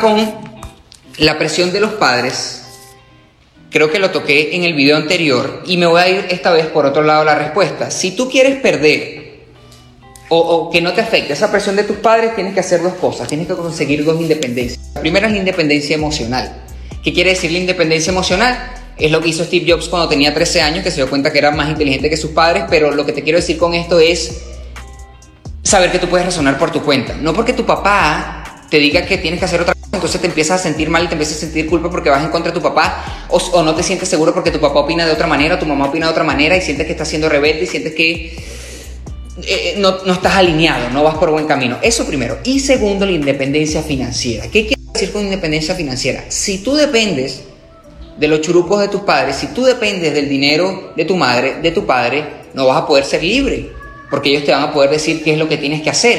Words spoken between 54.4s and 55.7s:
te van a poder decir qué es lo que